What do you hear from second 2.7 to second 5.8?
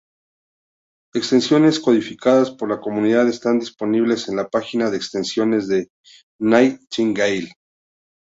comunidad están disponibles en la página de extensiones